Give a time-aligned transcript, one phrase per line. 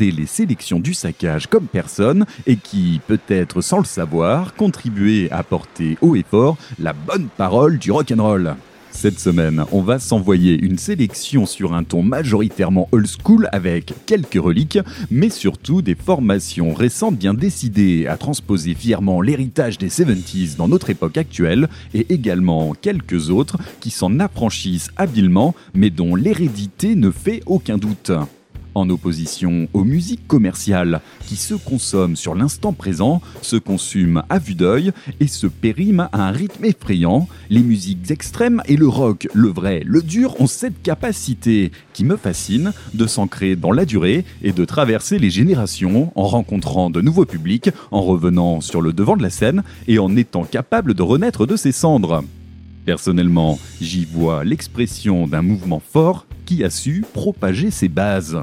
[0.00, 5.96] les sélections du saccage comme personne et qui, peut-être sans le savoir, contribuez à porter
[6.00, 8.56] haut et fort la bonne parole du rock'n'roll.
[8.90, 14.40] Cette semaine, on va s'envoyer une sélection sur un ton majoritairement old school avec quelques
[14.40, 14.78] reliques,
[15.10, 20.90] mais surtout des formations récentes bien décidées à transposer fièrement l'héritage des 70s dans notre
[20.90, 27.42] époque actuelle, et également quelques autres qui s'en affranchissent habilement, mais dont l'hérédité ne fait
[27.46, 28.12] aucun doute
[28.74, 34.54] en opposition aux musiques commerciales qui se consomment sur l'instant présent, se consument à vue
[34.54, 39.48] d'œil et se périment à un rythme effrayant, les musiques extrêmes et le rock, le
[39.48, 44.52] vrai, le dur, ont cette capacité qui me fascine de s'ancrer dans la durée et
[44.52, 49.22] de traverser les générations en rencontrant de nouveaux publics, en revenant sur le devant de
[49.22, 52.22] la scène et en étant capable de renaître de ses cendres.
[52.84, 58.38] Personnellement, j'y vois l'expression d'un mouvement fort qui a su propager ses bases.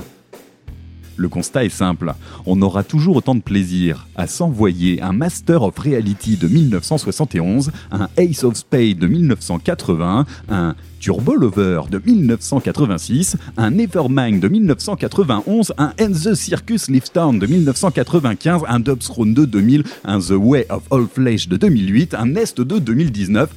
[1.18, 2.14] Le constat est simple,
[2.46, 8.10] on aura toujours autant de plaisir à s'envoyer un Master of Reality de 1971, un
[8.18, 15.94] Ace of Spades de 1980, un Turbo Lover de 1986, un Nevermind de 1991, un
[16.00, 20.84] And the Circus Lives Down de 1995, un Dubsthrone de 2000, un The Way of
[20.92, 23.50] All Flesh de 2008, un Nest de 2019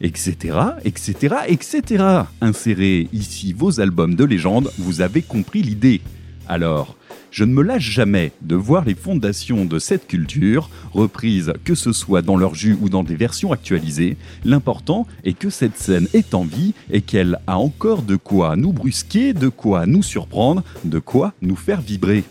[0.00, 2.04] etc., etc., etc.
[2.40, 6.00] Insérez ici vos albums de légende, vous avez compris l'idée.
[6.48, 6.96] Alors,
[7.30, 11.92] je ne me lâche jamais de voir les fondations de cette culture, reprises que ce
[11.92, 14.16] soit dans leur jus ou dans des versions actualisées.
[14.46, 18.72] L'important est que cette scène est en vie et qu'elle a encore de quoi nous
[18.72, 22.24] brusquer, de quoi nous surprendre, de quoi nous faire vibrer.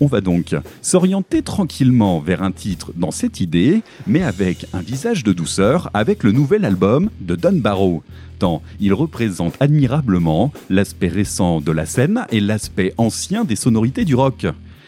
[0.00, 5.24] On va donc s'orienter tranquillement vers un titre dans cette idée, mais avec un visage
[5.24, 8.04] de douceur avec le nouvel album de Don Barrow.
[8.80, 14.46] Il représente admirablement l'aspect récent de la scène et l'aspect ancien des sonorités du rock.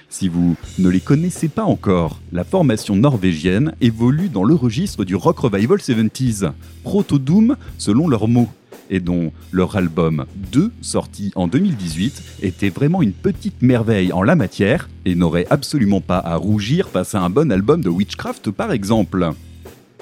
[0.09, 5.15] Si vous ne les connaissez pas encore, la formation norvégienne évolue dans le registre du
[5.15, 6.50] rock revival 70s,
[6.83, 8.49] proto-doom selon leurs mots
[8.91, 14.34] et dont leur album 2, sorti en 2018, était vraiment une petite merveille en la
[14.34, 18.72] matière et n'aurait absolument pas à rougir face à un bon album de Witchcraft par
[18.72, 19.31] exemple.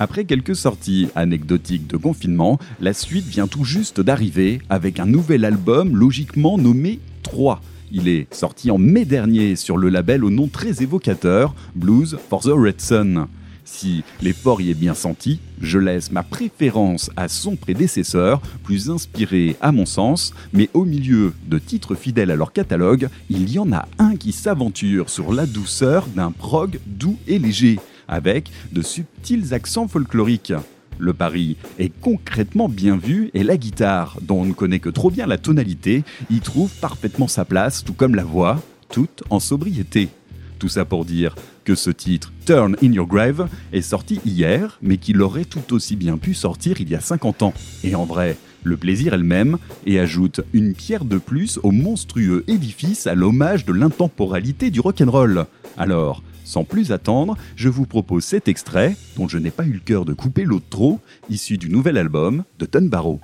[0.01, 5.45] Après quelques sorties anecdotiques de confinement, la suite vient tout juste d'arriver avec un nouvel
[5.45, 7.61] album logiquement nommé 3.
[7.91, 12.43] Il est sorti en mai dernier sur le label au nom très évocateur Blues for
[12.43, 13.27] the Red Sun.
[13.65, 19.57] Si l'effort y est bien senti, je laisse ma préférence à son prédécesseur, plus inspiré
[19.61, 23.73] à mon sens, mais au milieu de titres fidèles à leur catalogue, il y en
[23.73, 29.55] a un qui s'aventure sur la douceur d'un prog doux et léger, avec de subtils
[29.55, 30.55] accents folkloriques.
[30.99, 35.11] Le pari est concrètement bien vu et la guitare, dont on ne connaît que trop
[35.11, 38.61] bien la tonalité, y trouve parfaitement sa place, tout comme la voix,
[38.91, 40.09] toute en sobriété.
[40.59, 44.97] Tout ça pour dire que ce titre, Turn in Your Grave, est sorti hier, mais
[44.97, 47.55] qu'il aurait tout aussi bien pu sortir il y a 50 ans.
[47.85, 51.71] Et en vrai, le plaisir est le même et ajoute une pierre de plus au
[51.71, 55.47] monstrueux édifice à l'hommage de l'intemporalité du rock'n'roll.
[55.77, 59.81] Alors, sans plus attendre, je vous propose cet extrait, dont je n'ai pas eu le
[59.81, 60.99] cœur de couper l'autre trop,
[61.29, 63.21] issu du nouvel album de Ton Barrow.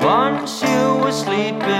[0.00, 1.79] Once you were sleeping,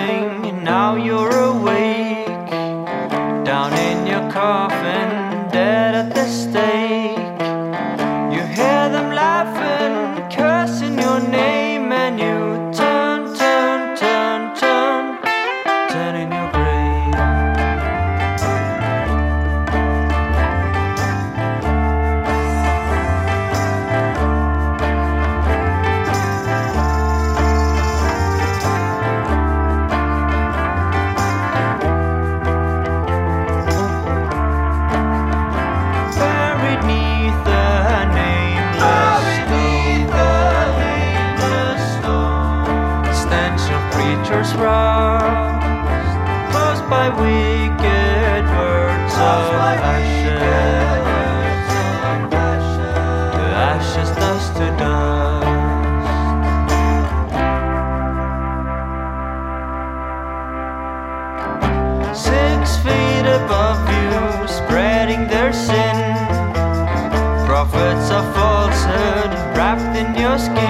[70.01, 70.70] en Dios que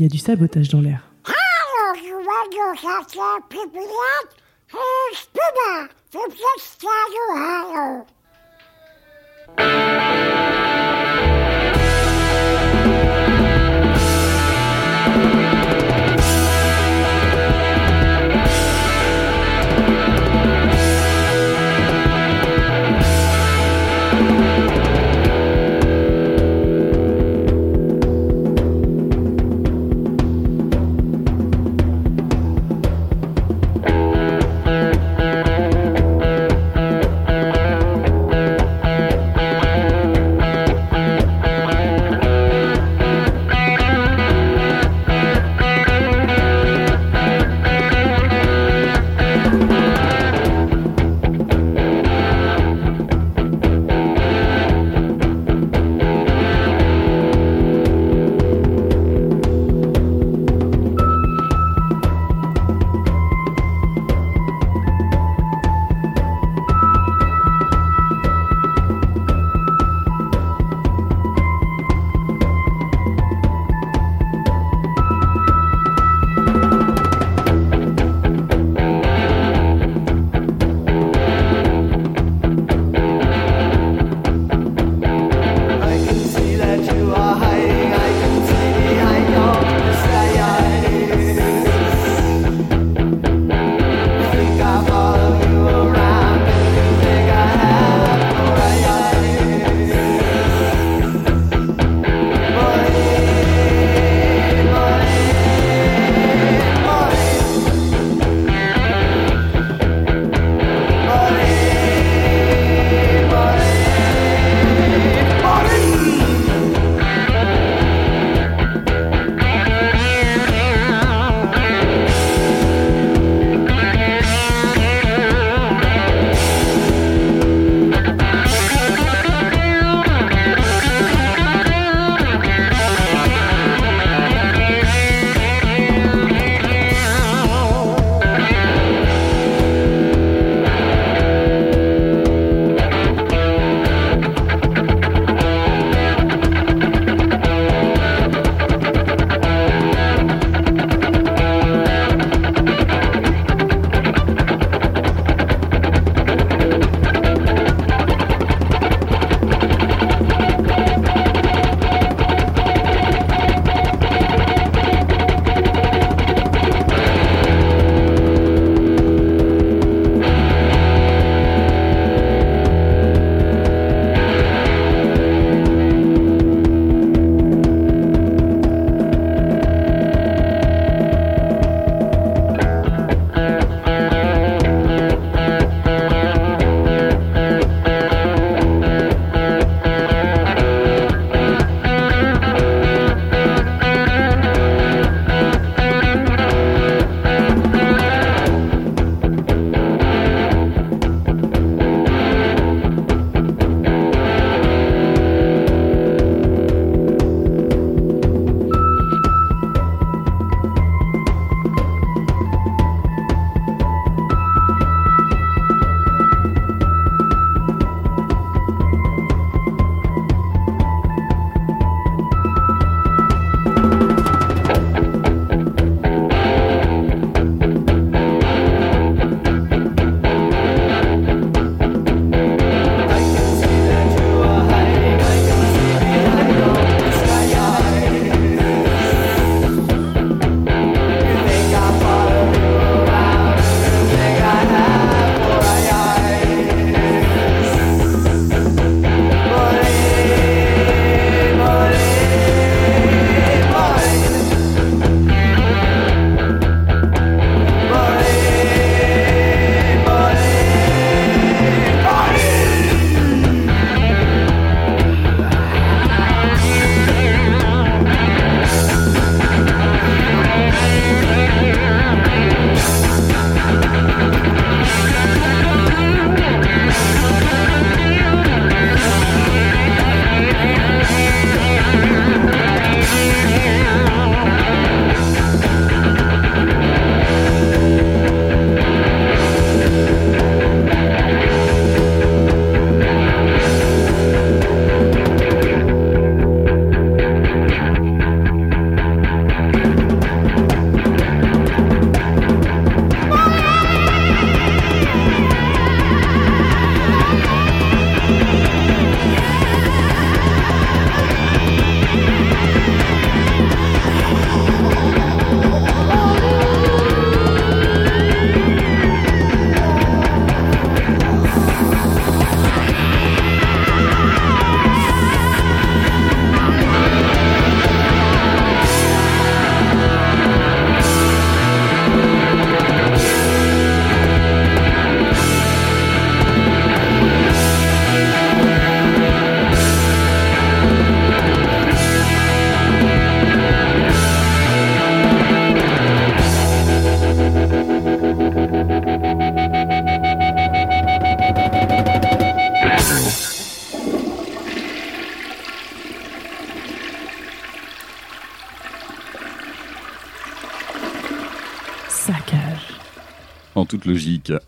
[0.00, 1.02] Il y a du sabotage dans l'air.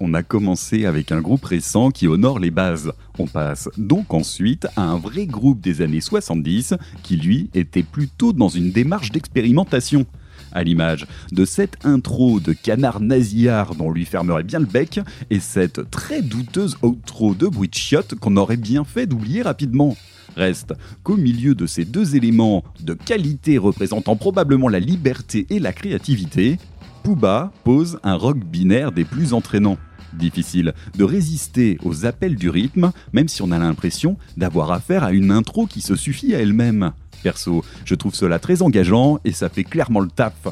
[0.01, 2.93] On a commencé avec un groupe récent qui honore les bases.
[3.19, 8.33] On passe donc ensuite à un vrai groupe des années 70 qui lui était plutôt
[8.33, 10.07] dans une démarche d'expérimentation.
[10.53, 15.41] À l'image de cette intro de canard nasillard dont lui fermerait bien le bec et
[15.41, 19.97] cette très douteuse outro de bruit de qu'on aurait bien fait d'oublier rapidement.
[20.37, 25.73] Reste qu'au milieu de ces deux éléments de qualité représentant probablement la liberté et la
[25.73, 26.59] créativité,
[27.03, 29.79] Pouba pose un rock binaire des plus entraînants.
[30.13, 35.13] Difficile de résister aux appels du rythme, même si on a l'impression d'avoir affaire à
[35.13, 36.93] une intro qui se suffit à elle-même.
[37.23, 40.49] Perso, je trouve cela très engageant et ça fait clairement le taf.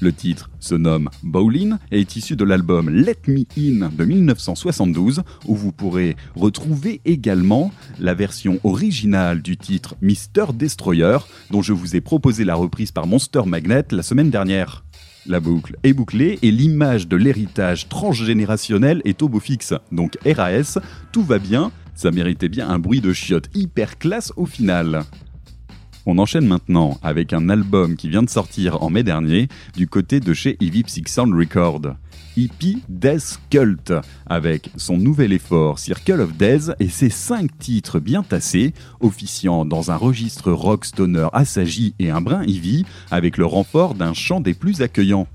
[0.00, 5.22] Le titre se nomme Bowling et est issu de l'album Let Me In de 1972
[5.46, 10.52] où vous pourrez retrouver également la version originale du titre Mr.
[10.54, 11.18] Destroyer
[11.50, 14.84] dont je vous ai proposé la reprise par Monster Magnet la semaine dernière.
[15.28, 19.74] La boucle est bouclée et l'image de l'héritage transgénérationnel est au beau fixe.
[19.92, 20.78] Donc RAS,
[21.12, 25.02] tout va bien, ça méritait bien un bruit de chiottes hyper classe au final.
[26.06, 30.18] On enchaîne maintenant avec un album qui vient de sortir en mai dernier du côté
[30.18, 31.82] de chez Evip Sound Record.
[32.38, 33.92] Hippie Death Cult,
[34.26, 39.90] avec son nouvel effort Circle of Death et ses 5 titres bien tassés, officiant dans
[39.90, 44.54] un registre rock stoner assagi et un brin Ivy, avec le renfort d'un chant des
[44.54, 45.26] plus accueillants.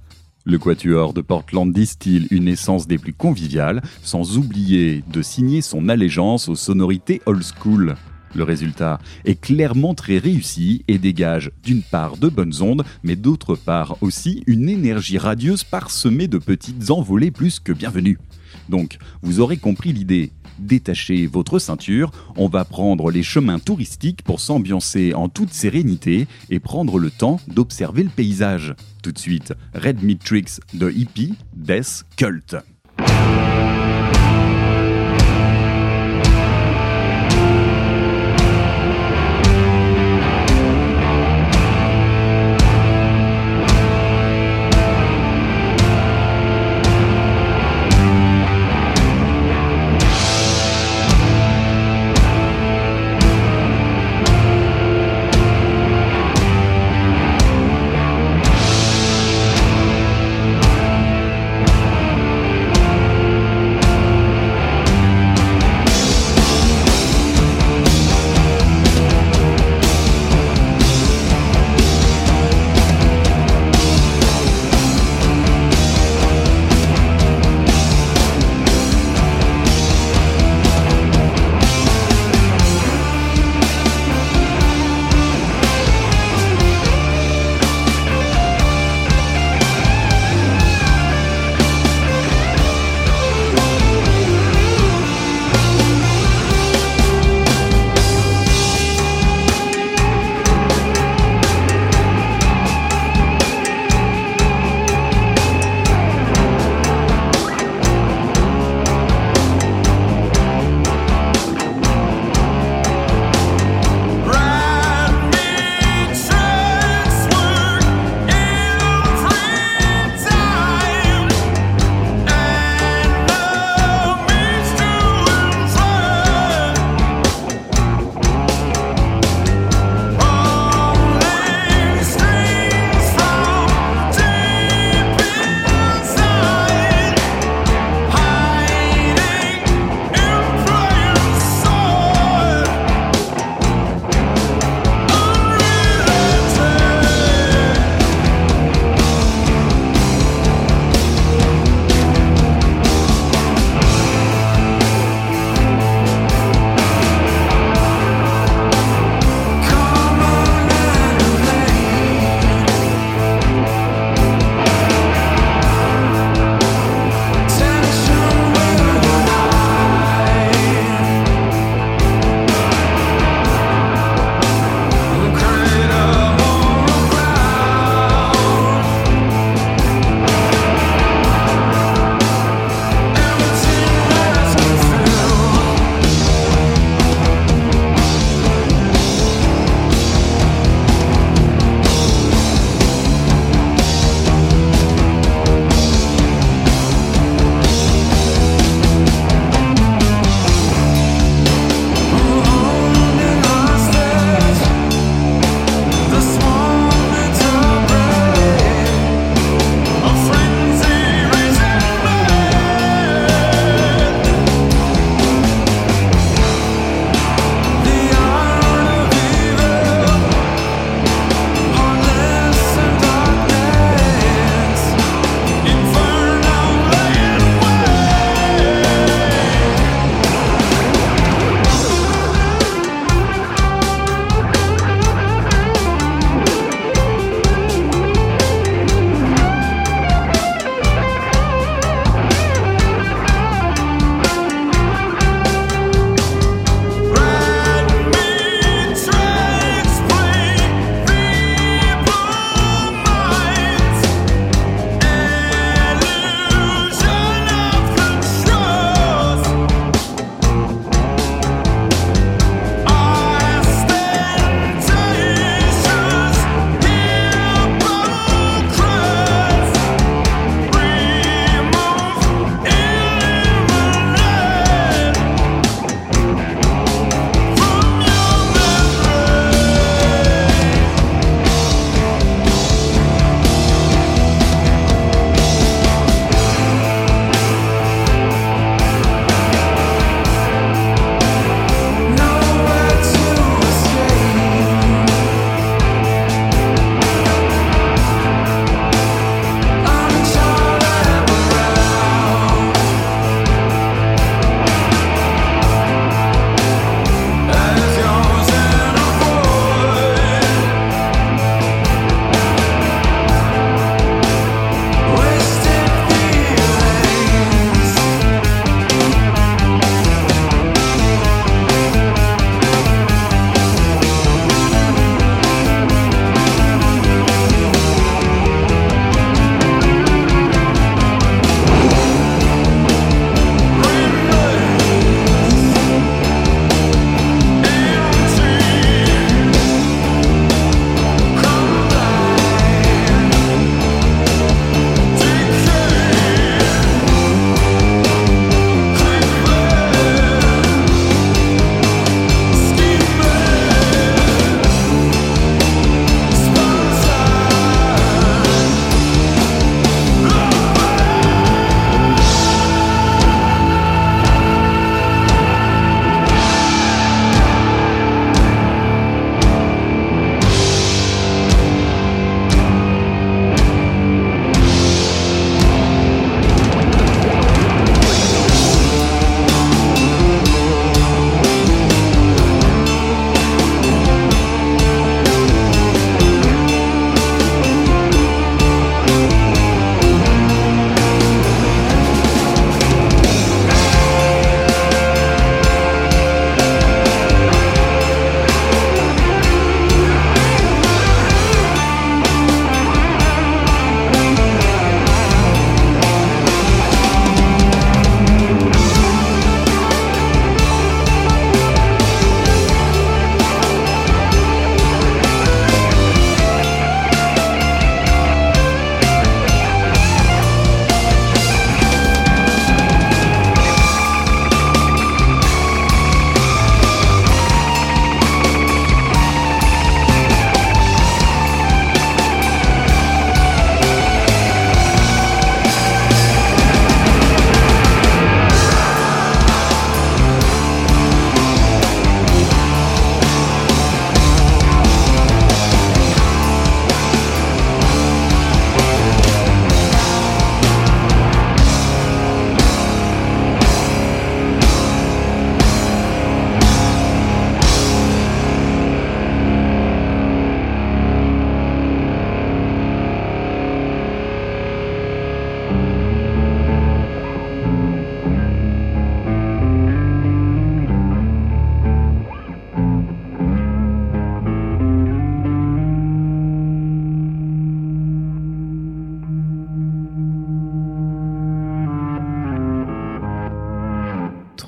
[0.46, 5.90] Le Quatuor de Portland distille une essence des plus conviviales, sans oublier de signer son
[5.90, 7.96] allégeance aux sonorités old school.
[8.36, 13.56] Le résultat est clairement très réussi et dégage d'une part de bonnes ondes, mais d'autre
[13.56, 18.18] part aussi une énergie radieuse parsemée de petites envolées plus que bienvenues.
[18.70, 20.32] Donc, vous aurez compris l'idée.
[20.60, 26.60] Détachez votre ceinture, on va prendre les chemins touristiques pour s'ambiancer en toute sérénité et
[26.60, 28.76] prendre le temps d'observer le paysage.
[29.02, 30.22] Tout de suite, Red Meat
[30.74, 32.56] de Hippie, Death Cult.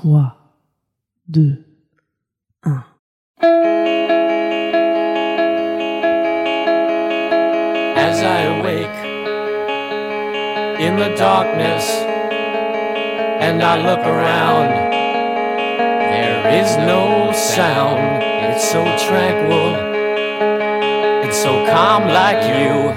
[0.05, 0.11] 3,
[1.33, 1.63] 2,
[2.61, 2.83] 1.
[7.97, 8.99] as I awake
[10.79, 11.89] in the darkness
[13.41, 14.69] and I look around.
[16.13, 19.73] There is no sound, it's so tranquil,
[21.27, 22.93] it's so calm like you.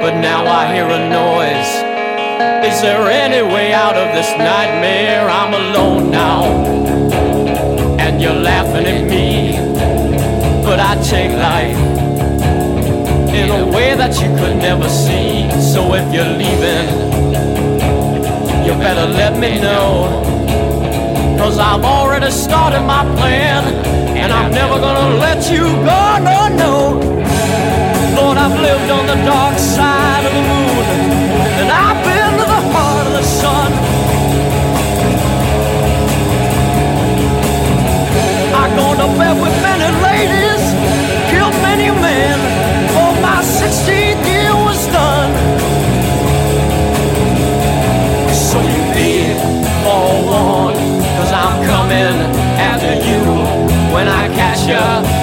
[0.00, 1.93] But now I hear a noise.
[2.34, 5.28] Is there any way out of this nightmare?
[5.28, 6.42] I'm alone now,
[8.00, 9.52] and you're laughing at me.
[10.64, 11.78] But I take life
[13.32, 15.48] in a way that you could never see.
[15.60, 16.86] So if you're leaving,
[18.66, 20.20] you better let me know.
[21.38, 23.62] Cause I've already started my plan,
[24.16, 26.74] and I'm never gonna let you go, no, no.
[28.16, 30.03] Lord, I've lived on the dark side
[39.04, 40.64] Bed with many ladies,
[41.30, 42.38] killed many men,
[42.94, 45.32] for my 16th year was done.
[48.32, 49.34] So you be
[49.84, 50.78] forewarned,
[51.18, 52.16] cause I'm coming
[52.58, 53.20] after you
[53.94, 55.13] when I catch ya.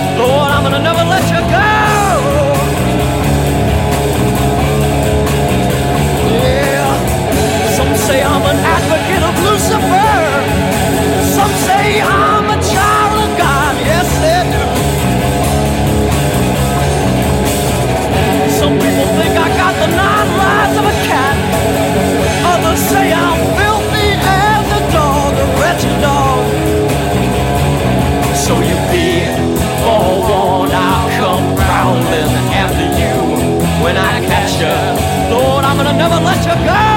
[36.01, 36.90] Never let you go.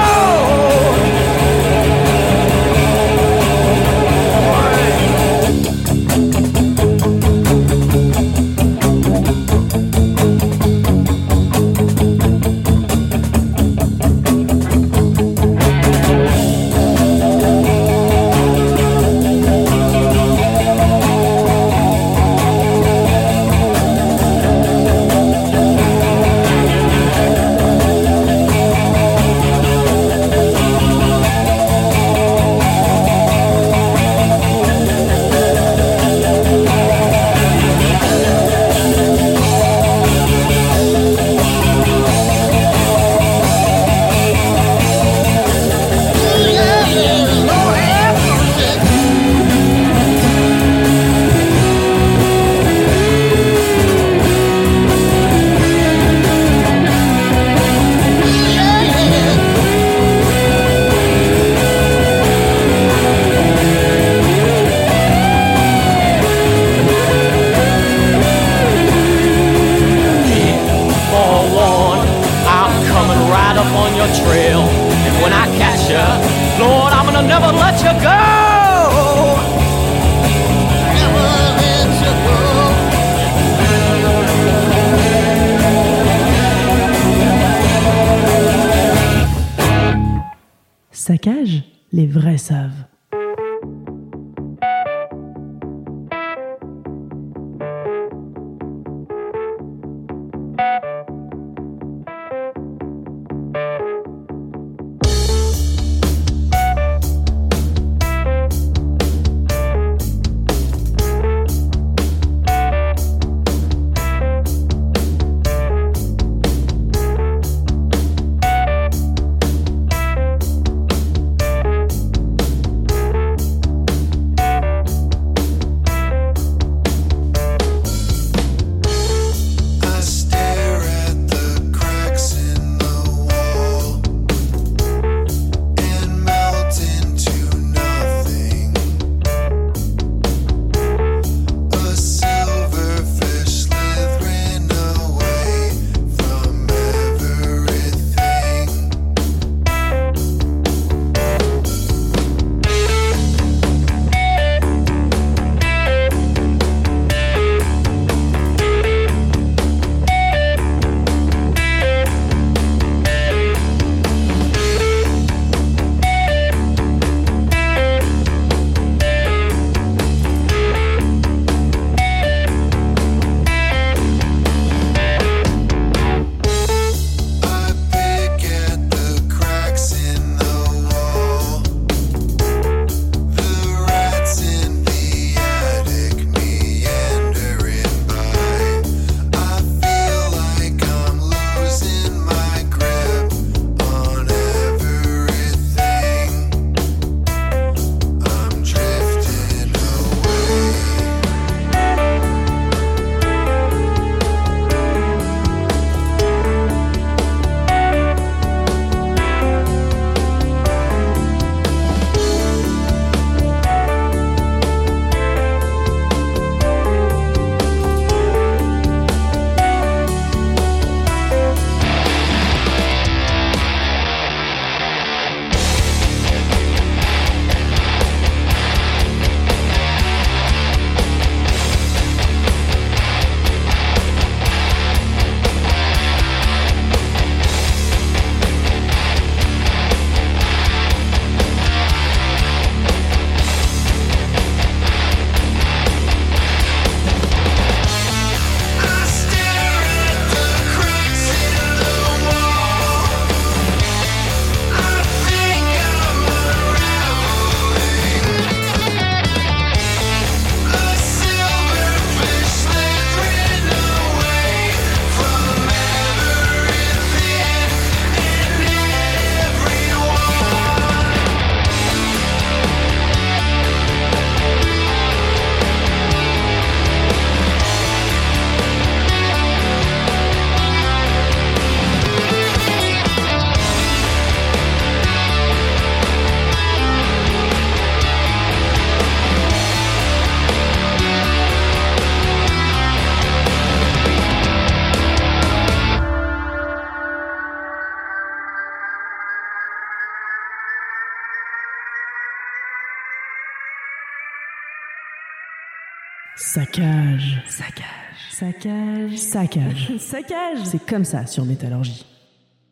[309.75, 309.99] Saccage.
[309.99, 310.57] Saccage.
[310.63, 312.05] C'est comme ça sur Métallurgie.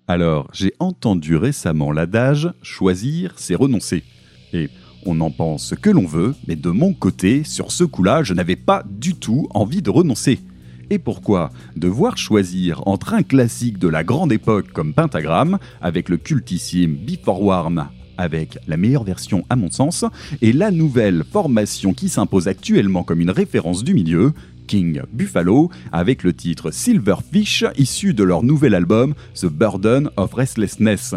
[0.07, 4.03] Alors, j'ai entendu récemment l'adage choisir, c'est renoncer.
[4.53, 4.69] Et
[5.05, 8.33] on en pense ce que l'on veut, mais de mon côté, sur ce coup-là, je
[8.33, 10.39] n'avais pas du tout envie de renoncer.
[10.89, 16.17] Et pourquoi Devoir choisir entre un classique de la grande époque comme Pentagram, avec le
[16.17, 20.05] cultissime Before Warm, avec la meilleure version à mon sens,
[20.41, 24.33] et la nouvelle formation qui s'impose actuellement comme une référence du milieu,
[24.67, 31.15] King Buffalo, avec le titre Silverfish, issu de leur nouvel album The Burden of Restlessness.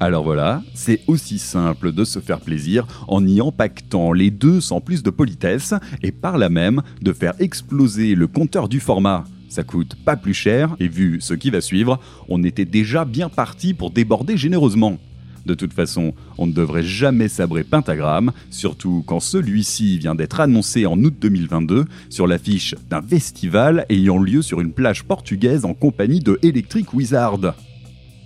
[0.00, 4.80] Alors voilà, c'est aussi simple de se faire plaisir en y empaquetant les deux sans
[4.80, 9.22] plus de politesse et par là même de faire exploser le compteur du format.
[9.48, 13.28] Ça coûte pas plus cher et vu ce qui va suivre, on était déjà bien
[13.28, 14.98] parti pour déborder généreusement.
[15.46, 20.86] De toute façon, on ne devrait jamais sabrer Pentagram, surtout quand celui-ci vient d'être annoncé
[20.86, 26.20] en août 2022 sur l'affiche d'un festival ayant lieu sur une plage portugaise en compagnie
[26.20, 27.54] de Electric Wizard.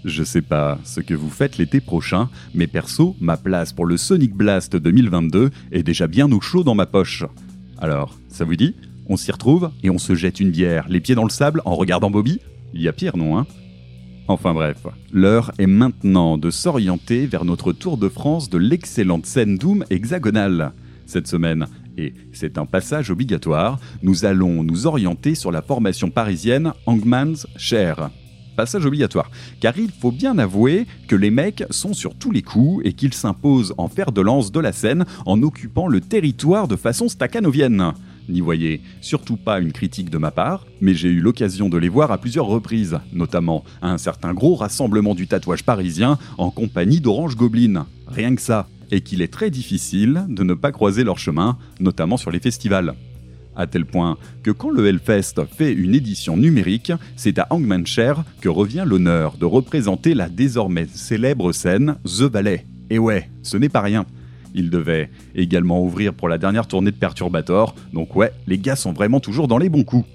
[0.05, 3.97] Je sais pas ce que vous faites l'été prochain, mais perso, ma place pour le
[3.97, 7.25] Sonic Blast 2022 est déjà bien au chaud dans ma poche.
[7.79, 8.75] Alors, ça vous dit?
[9.09, 11.75] On s'y retrouve et on se jette une bière, les pieds dans le sable, en
[11.75, 12.41] regardant Bobby?
[12.75, 13.47] Il y a pire, non, hein?
[14.29, 19.57] Enfin bref, l'heure est maintenant de s'orienter vers notre tour de France de l'excellente scène
[19.57, 20.73] Doom hexagonale.
[21.07, 26.73] Cette semaine, et c'est un passage obligatoire, nous allons nous orienter sur la formation parisienne
[26.87, 28.11] Hangman's Share.
[28.57, 32.85] Passage obligatoire, car il faut bien avouer que les mecs sont sur tous les coups
[32.85, 36.75] et qu'ils s'imposent en fer de lance de la scène en occupant le territoire de
[36.75, 37.93] façon staccanovienne.
[38.29, 41.89] N'y voyez surtout pas une critique de ma part, mais j'ai eu l'occasion de les
[41.89, 47.01] voir à plusieurs reprises, notamment à un certain gros rassemblement du tatouage parisien en compagnie
[47.01, 47.87] d'Orange Goblin.
[48.09, 48.69] Rien que ça.
[48.91, 52.95] Et qu'il est très difficile de ne pas croiser leur chemin, notamment sur les festivals.
[53.57, 58.49] À tel point que quand le Hellfest fait une édition numérique, c'est à Hangmanshare que
[58.49, 62.67] revient l'honneur de représenter la désormais célèbre scène The Ballet.
[62.91, 64.05] Et ouais, ce n'est pas rien.
[64.57, 68.95] Il devait également ouvrir pour la dernière tournée de Perturbator, donc ouais, les gars sont
[68.95, 70.09] vraiment toujours dans les bons coups.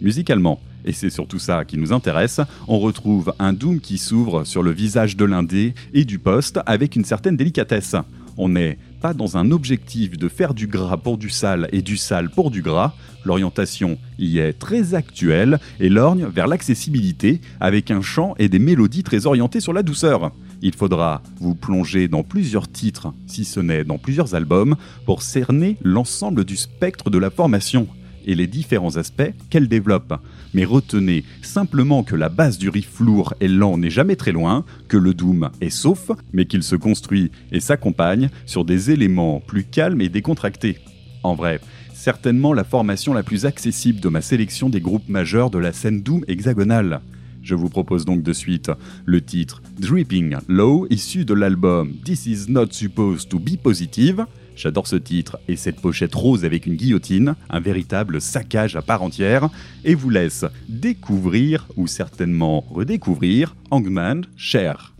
[0.00, 4.64] Musicalement, et c'est surtout ça qui nous intéresse, on retrouve un Doom qui s'ouvre sur
[4.64, 7.94] le visage de l'indé et du poste avec une certaine délicatesse.
[8.36, 11.96] On n'est pas dans un objectif de faire du gras pour du sale et du
[11.96, 18.02] sale pour du gras, l'orientation y est très actuelle et lorgne vers l'accessibilité avec un
[18.02, 20.32] chant et des mélodies très orientées sur la douceur.
[20.62, 25.76] Il faudra vous plonger dans plusieurs titres, si ce n'est dans plusieurs albums, pour cerner
[25.82, 27.88] l'ensemble du spectre de la formation
[28.24, 30.14] et les différents aspects qu'elle développe.
[30.54, 34.64] Mais retenez simplement que la base du riff lourd et lent n'est jamais très loin,
[34.86, 39.64] que le doom est sauf, mais qu'il se construit et s'accompagne sur des éléments plus
[39.64, 40.78] calmes et décontractés.
[41.24, 41.60] En vrai,
[41.92, 46.02] certainement la formation la plus accessible de ma sélection des groupes majeurs de la scène
[46.02, 47.00] doom hexagonale.
[47.42, 48.70] Je vous propose donc de suite
[49.04, 54.26] le titre Dripping Low, issu de l'album This Is Not Supposed to Be Positive.
[54.54, 59.02] J'adore ce titre et cette pochette rose avec une guillotine, un véritable saccage à part
[59.02, 59.48] entière,
[59.84, 64.91] et vous laisse découvrir, ou certainement redécouvrir, Hangman Cher.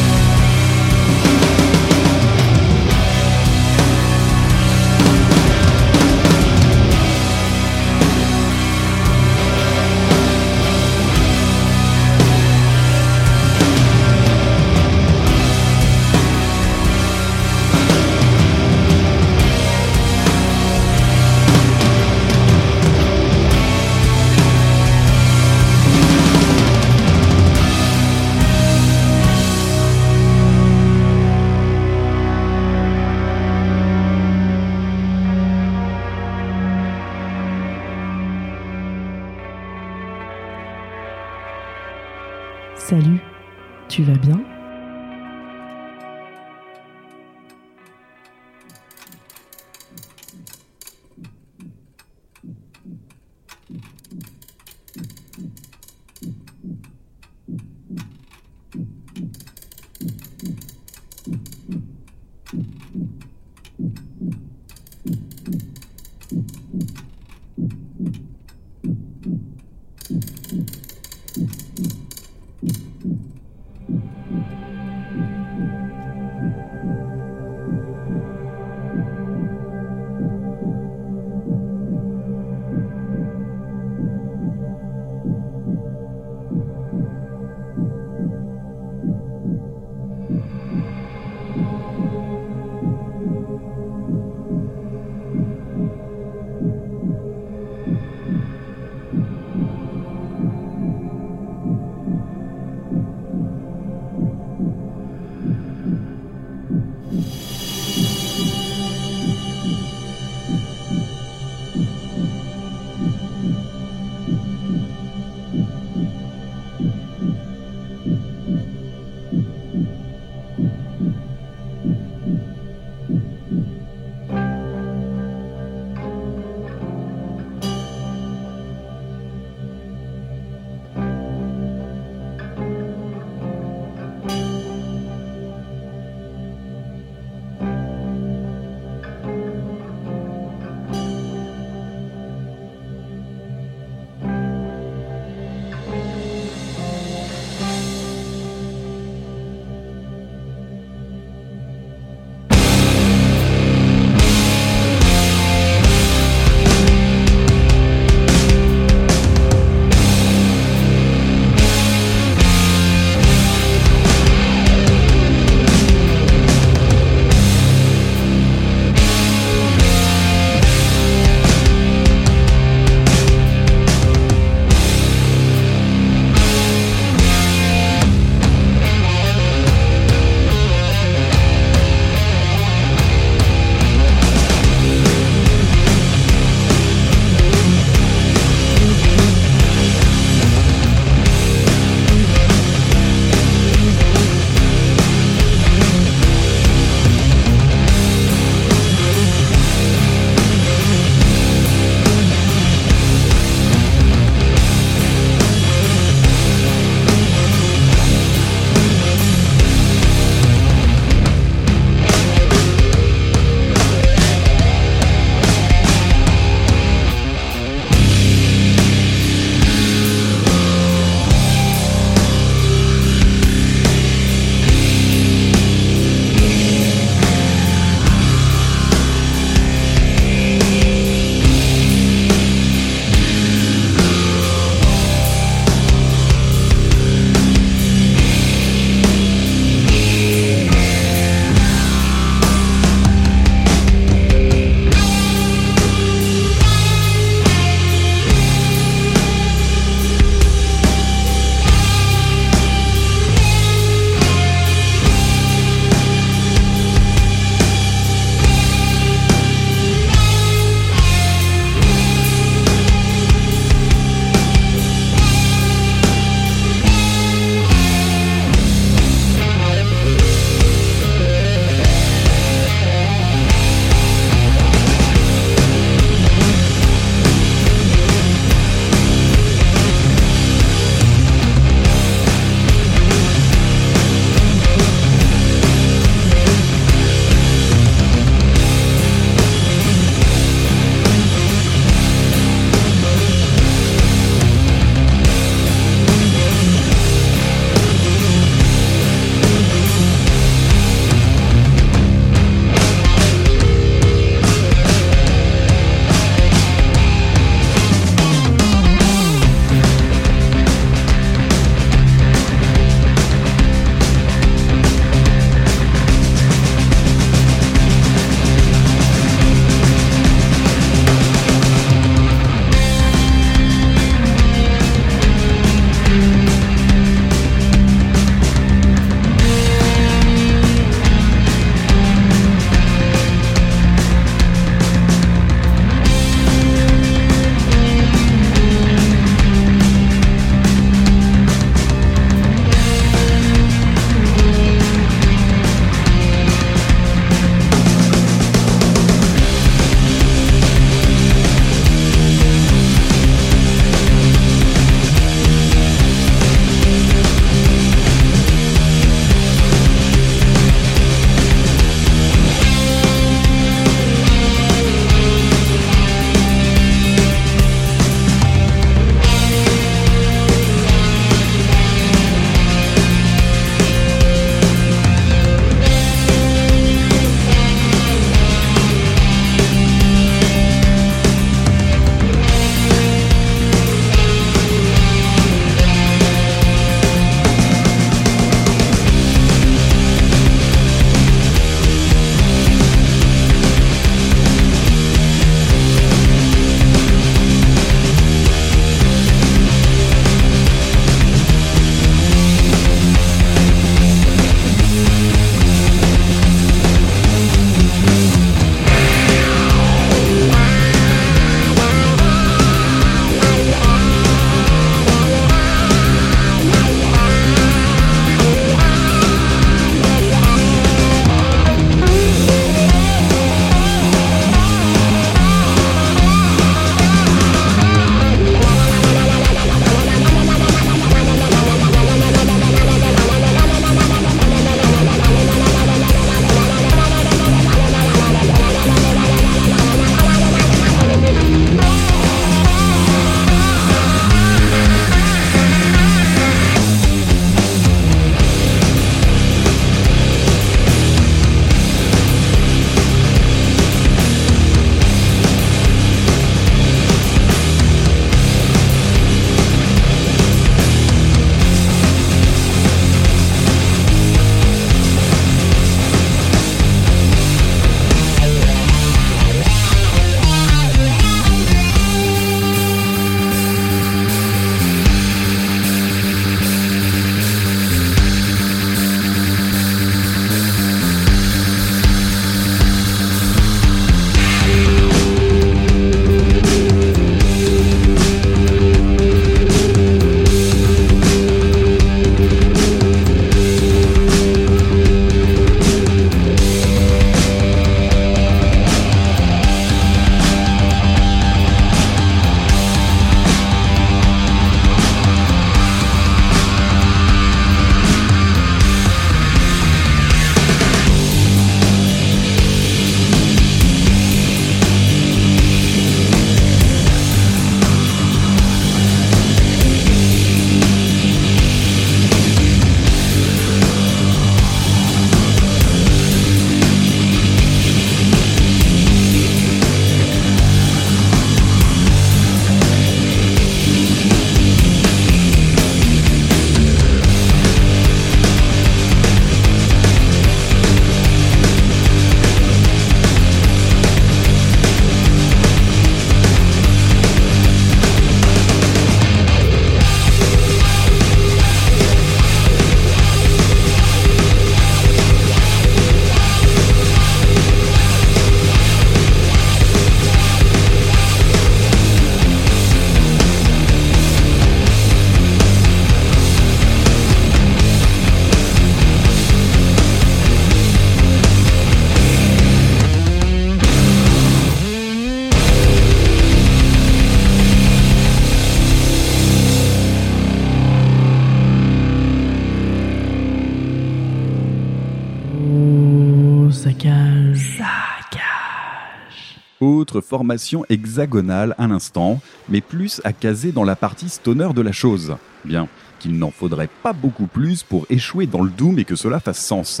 [590.38, 595.34] Formation hexagonale à l'instant, mais plus à caser dans la partie stoner de la chose.
[595.64, 595.88] Bien
[596.20, 599.58] qu'il n'en faudrait pas beaucoup plus pour échouer dans le doom et que cela fasse
[599.58, 600.00] sens.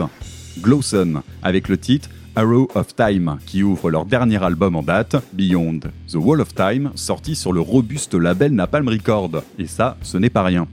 [0.60, 5.80] Glowson, avec le titre Arrow of Time, qui ouvre leur dernier album en date, Beyond
[6.08, 9.42] the Wall of Time, sorti sur le robuste label Napalm Records.
[9.58, 10.68] Et ça, ce n'est pas rien.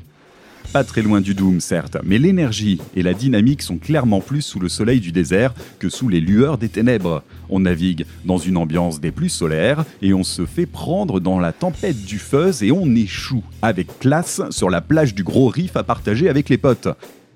[0.75, 4.59] Pas très loin du Doom, certes, mais l'énergie et la dynamique sont clairement plus sous
[4.59, 7.23] le soleil du désert que sous les lueurs des ténèbres.
[7.47, 11.53] On navigue dans une ambiance des plus solaires et on se fait prendre dans la
[11.53, 15.83] tempête du fuzz et on échoue avec classe sur la plage du gros riff à
[15.83, 16.89] partager avec les potes.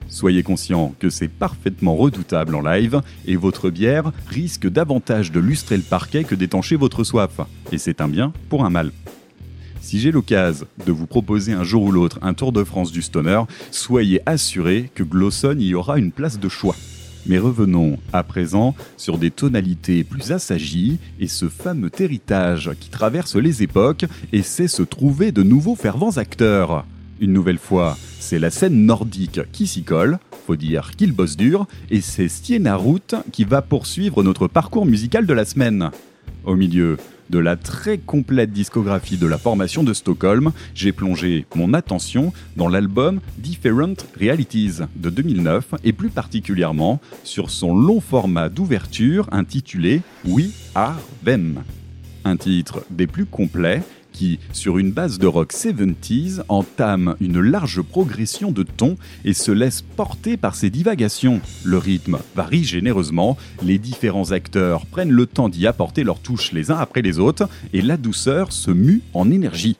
[0.09, 5.77] Soyez conscient que c'est parfaitement redoutable en live et votre bière risque davantage de lustrer
[5.77, 7.39] le parquet que d'étancher votre soif.
[7.71, 8.91] Et c'est un bien pour un mal.
[9.81, 13.01] Si j'ai l'occasion de vous proposer un jour ou l'autre un Tour de France du
[13.01, 16.75] Stoner, soyez assurés que Glosson y aura une place de choix.
[17.25, 23.35] Mais revenons à présent sur des tonalités plus assagies et ce fameux héritage qui traverse
[23.35, 26.85] les époques et sait se trouver de nouveaux fervents acteurs.
[27.19, 31.67] Une nouvelle fois, c'est la scène nordique qui s'y colle, faut dire qu'il bosse dur,
[31.91, 35.91] et c'est Stiena Route qui va poursuivre notre parcours musical de la semaine.
[36.45, 36.97] Au milieu
[37.29, 42.67] de la très complète discographie de la formation de Stockholm, j'ai plongé mon attention dans
[42.67, 50.51] l'album Different Realities de 2009 et plus particulièrement sur son long format d'ouverture intitulé We
[50.75, 51.63] Are Them.
[52.25, 57.81] Un titre des plus complets qui, sur une base de rock 70s, entame une large
[57.81, 58.95] progression de ton
[59.25, 61.41] et se laisse porter par ses divagations.
[61.63, 66.71] Le rythme varie généreusement, les différents acteurs prennent le temps d'y apporter leurs touches les
[66.71, 69.77] uns après les autres, et la douceur se mue en énergie.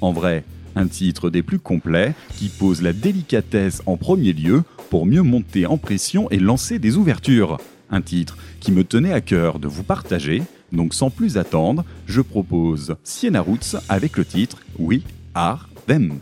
[0.00, 0.44] En vrai,
[0.74, 5.66] un titre des plus complets qui pose la délicatesse en premier lieu pour mieux monter
[5.66, 7.58] en pression et lancer des ouvertures.
[7.90, 10.42] Un titre qui me tenait à cœur de vous partager
[10.76, 15.00] donc sans plus attendre, je propose Sienna Roots avec le titre We
[15.34, 16.20] Are Them.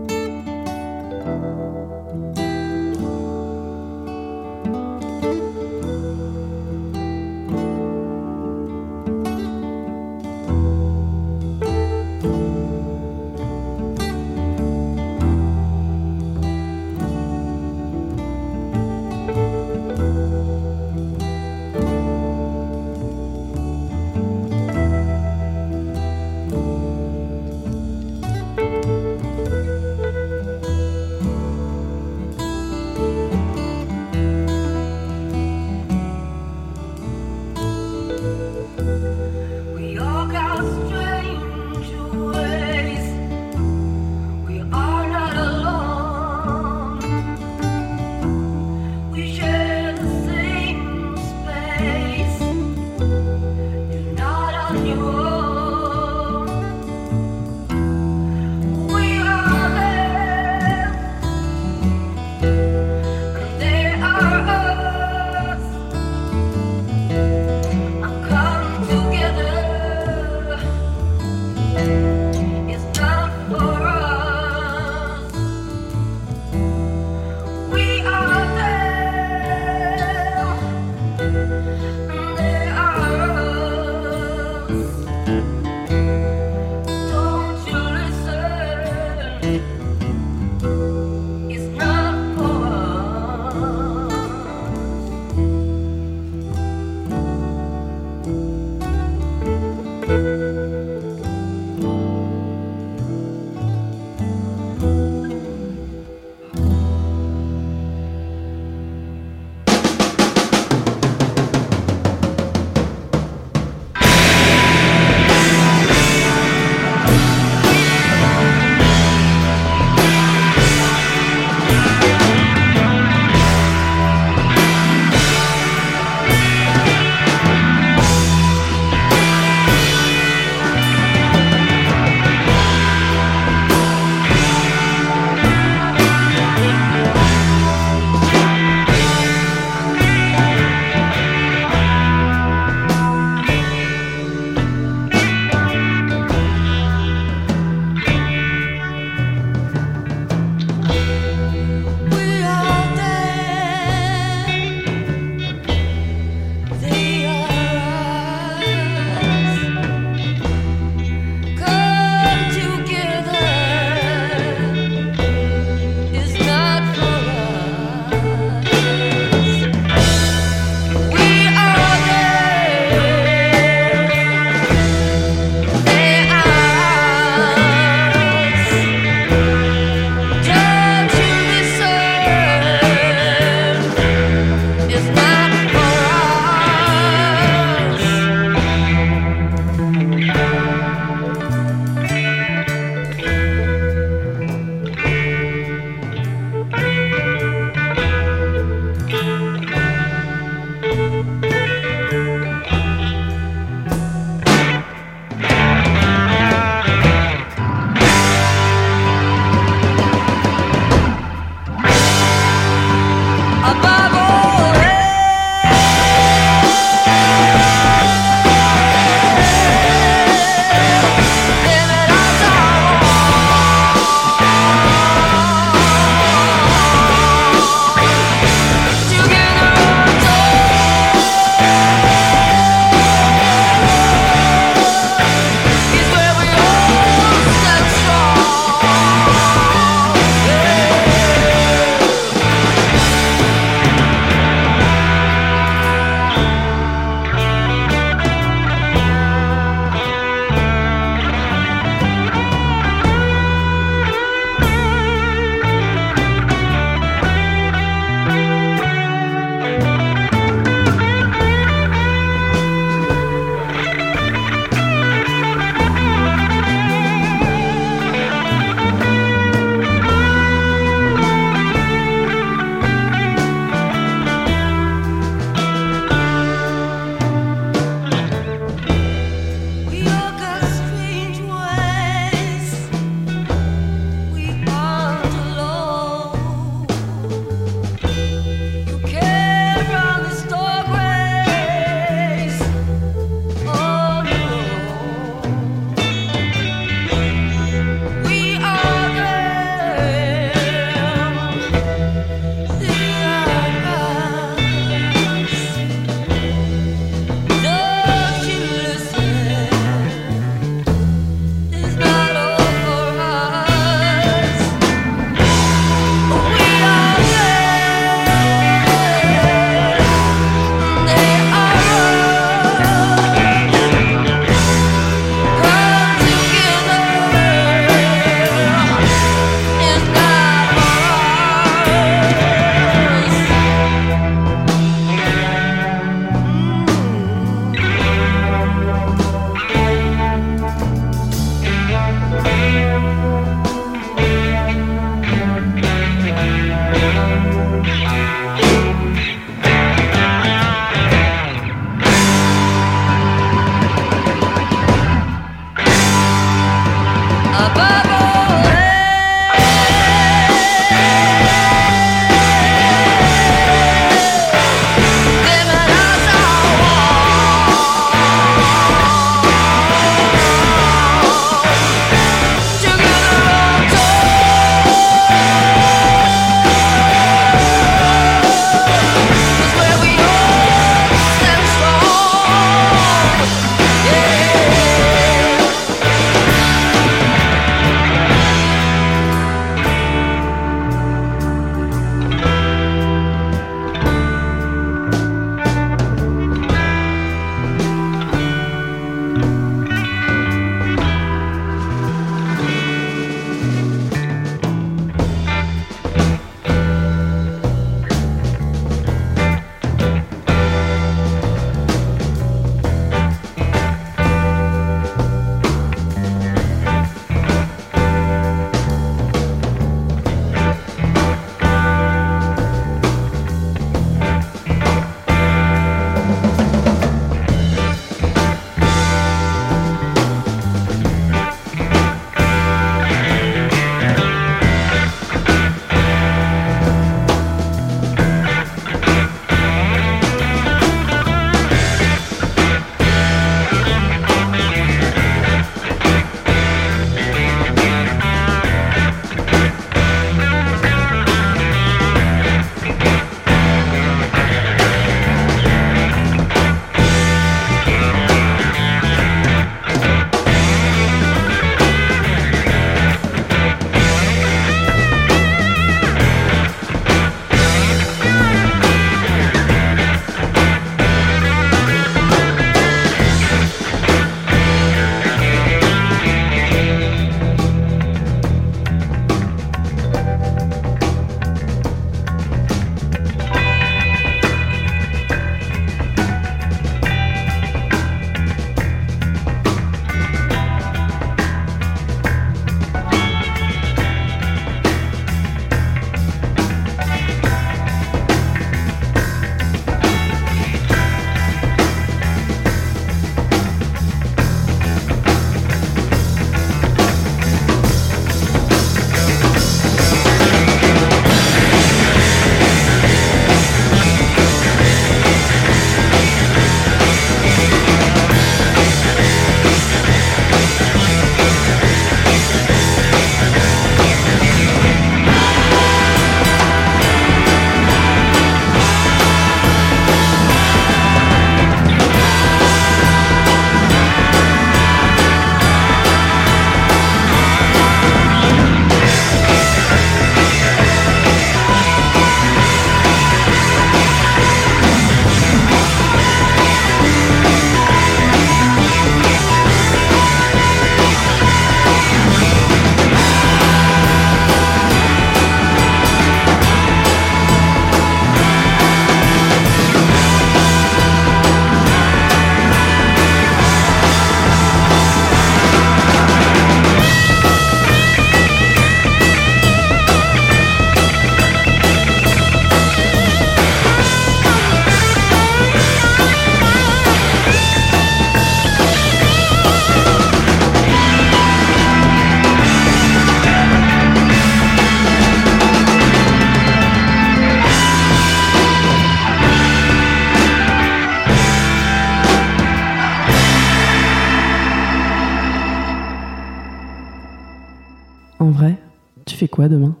[599.61, 600.00] Quoi demain?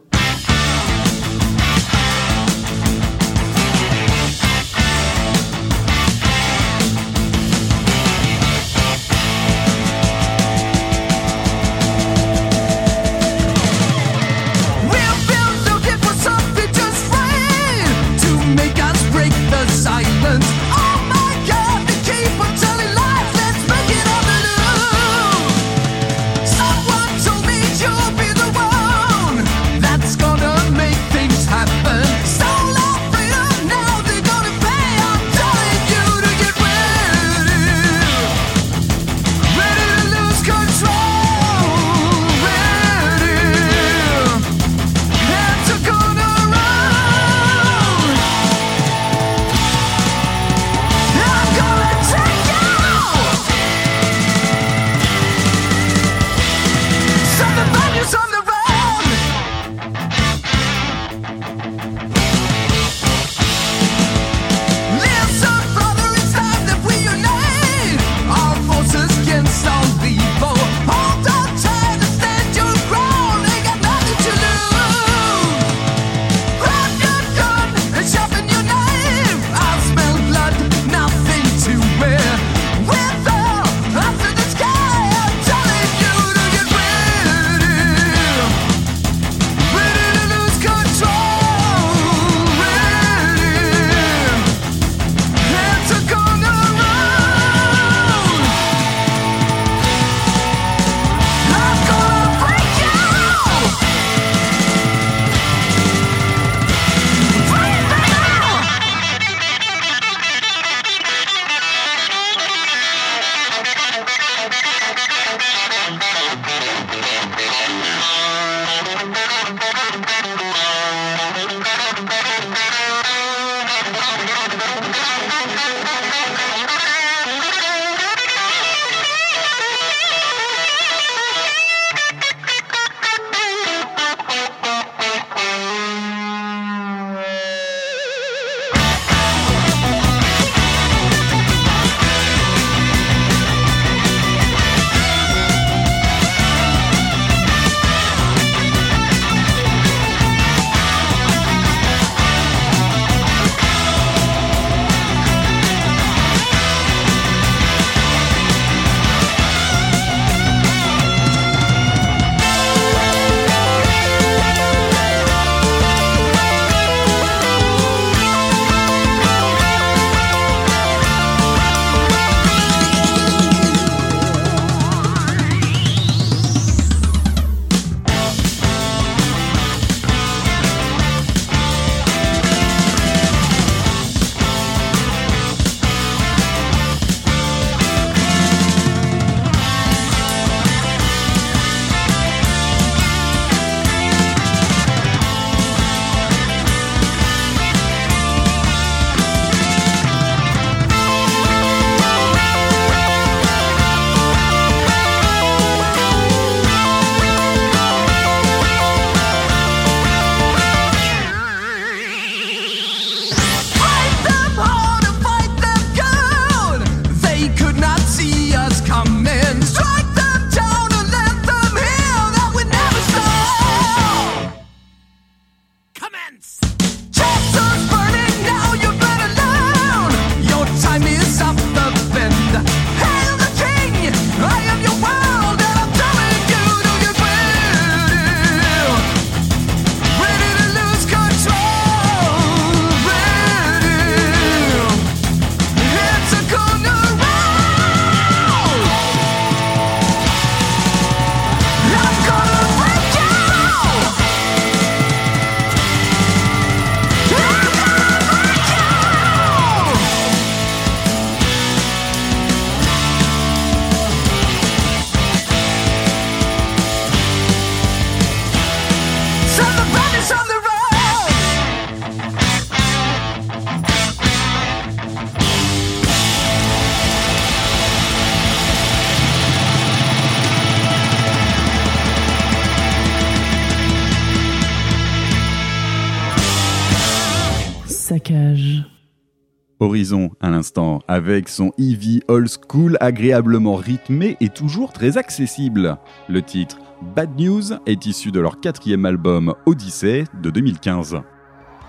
[291.11, 295.97] Avec son Eevee Old School agréablement rythmé et toujours très accessible.
[296.29, 296.77] Le titre
[297.13, 301.17] Bad News est issu de leur quatrième album Odyssey de 2015.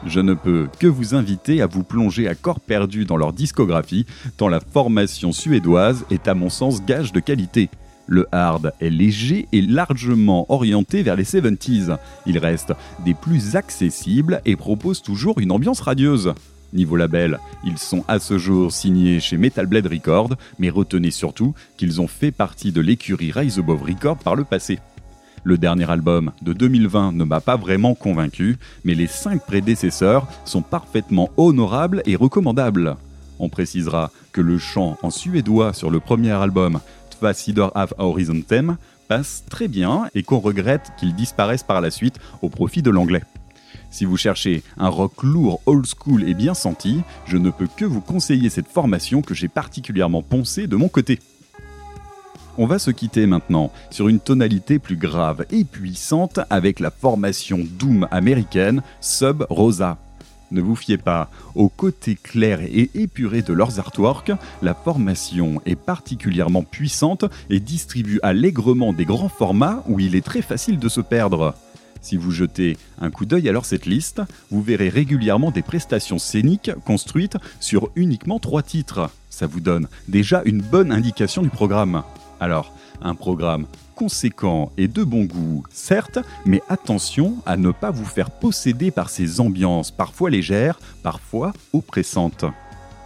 [0.06, 4.06] Je ne peux que vous inviter à vous plonger à corps perdu dans leur discographie,
[4.36, 7.70] tant la formation suédoise est à mon sens gage de qualité.
[8.08, 11.96] Le hard est léger et largement orienté vers les 70s.
[12.26, 12.72] Il reste
[13.04, 16.34] des plus accessibles et propose toujours une ambiance radieuse.
[16.72, 21.54] Niveau label, ils sont à ce jour signés chez Metal Blade Records, mais retenez surtout
[21.76, 24.78] qu'ils ont fait partie de l'écurie Rise Above Records par le passé.
[25.44, 30.62] Le dernier album de 2020 ne m'a pas vraiment convaincu, mais les cinq prédécesseurs sont
[30.62, 32.96] parfaitement honorables et recommandables.
[33.38, 36.80] On précisera que le chant en suédois sur le premier album,
[37.10, 38.76] Tvasider av Horizon Theme,
[39.08, 43.22] passe très bien et qu'on regrette qu'il disparaisse par la suite au profit de l'anglais.
[43.92, 47.84] Si vous cherchez un rock lourd, old school et bien senti, je ne peux que
[47.84, 51.18] vous conseiller cette formation que j'ai particulièrement poncée de mon côté.
[52.56, 57.60] On va se quitter maintenant sur une tonalité plus grave et puissante avec la formation
[57.78, 59.98] Doom américaine Sub Rosa.
[60.50, 64.32] Ne vous fiez pas au côté clair et épuré de leurs artworks,
[64.62, 70.42] la formation est particulièrement puissante et distribue allègrement des grands formats où il est très
[70.42, 71.54] facile de se perdre.
[72.02, 74.20] Si vous jetez un coup d'œil à leur cette liste,
[74.50, 79.08] vous verrez régulièrement des prestations scéniques construites sur uniquement trois titres.
[79.30, 82.02] Ça vous donne déjà une bonne indication du programme.
[82.40, 88.04] Alors, un programme conséquent et de bon goût, certes, mais attention à ne pas vous
[88.04, 92.44] faire posséder par ces ambiances parfois légères, parfois oppressantes.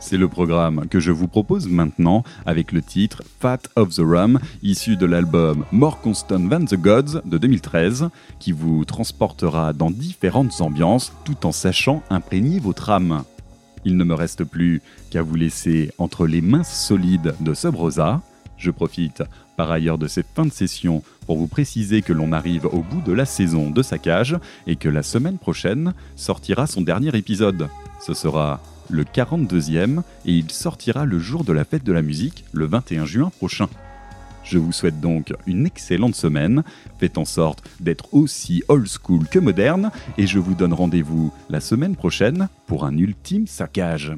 [0.08, 4.38] C'est le programme que je vous propose maintenant avec le titre Fat of the Rum,
[4.62, 10.60] issu de l'album More Constant Than the Gods de 2013, qui vous transportera dans différentes
[10.60, 13.24] ambiances tout en sachant imprégner votre âme.
[13.84, 14.80] Il ne me reste plus
[15.10, 18.22] qu'à vous laisser entre les mains solides de Subrosa.
[18.58, 19.24] Je profite
[19.56, 23.00] par ailleurs de cette fin de session pour vous préciser que l'on arrive au bout
[23.00, 24.38] de la saison de Saccage
[24.68, 27.68] et que la semaine prochaine sortira son dernier épisode.
[28.00, 32.44] Ce sera le 42e et il sortira le jour de la fête de la musique,
[32.52, 33.68] le 21 juin prochain.
[34.44, 36.62] Je vous souhaite donc une excellente semaine,
[36.98, 41.60] faites en sorte d'être aussi old school que moderne, et je vous donne rendez-vous la
[41.60, 44.12] semaine prochaine pour un ultime saccage.